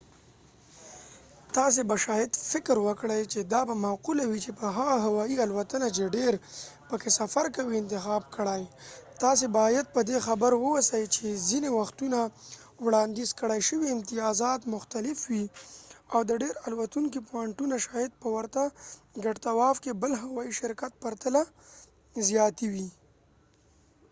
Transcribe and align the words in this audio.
تاسې 1.55 1.81
به 1.89 1.95
شاید 2.05 2.31
فکر 2.51 2.75
وکړئ 2.87 3.21
چې 3.33 3.39
دا 3.53 3.61
به 3.69 3.75
معقوله 3.85 4.23
وي 4.27 4.39
چې 4.45 4.51
هغه 4.77 4.95
هوایی 5.05 5.35
الوتنه 5.45 5.87
چې 5.95 6.13
ډیر 6.15 6.33
پکې 6.89 7.09
سفر 7.19 7.45
کوئ 7.55 7.75
انتخاب 7.81 8.23
کړئ 8.35 8.61
تاسې 9.23 9.45
باید 9.59 9.85
پر 9.95 10.03
دې 10.09 10.17
خبر 10.27 10.51
واوسئ 10.57 11.03
چې 11.15 11.39
ځینې 11.49 11.69
وختونه 11.79 12.19
وړاندیز 12.85 13.29
کړای 13.39 13.61
شوي 13.69 13.87
امتیازات 13.95 14.61
مختلف 14.75 15.17
وي 15.31 15.45
او 16.13 16.19
د 16.29 16.31
ډیر 16.43 16.55
الوتونکي 16.67 17.19
پوانټونه 17.27 17.75
شاید 17.85 18.11
په 18.21 18.27
ورته 18.35 18.61
ګډ 19.23 19.35
تواف 19.45 19.75
کې 19.83 19.91
بل 20.01 20.11
هوایي 20.23 20.51
شرکت 20.59 20.91
په 20.95 20.99
پرتله 21.03 21.41
زیاتې 22.29 22.65
وي 22.73 22.89